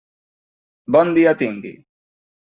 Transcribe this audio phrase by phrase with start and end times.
[0.95, 1.75] Bon dia tingui.